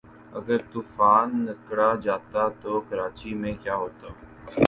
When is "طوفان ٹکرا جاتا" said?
0.73-2.43